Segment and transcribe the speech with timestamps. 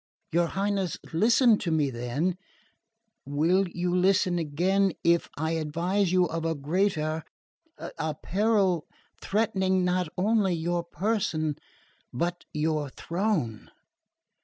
[0.31, 2.35] Your Highness listened to me then;
[3.23, 7.21] will you listen again if I advise you of a greater
[7.77, 8.87] a peril
[9.21, 11.55] threatening not only your person
[12.11, 13.69] but your throne?"